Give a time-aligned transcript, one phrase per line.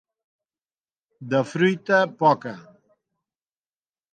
[1.33, 2.55] De fruita, poca.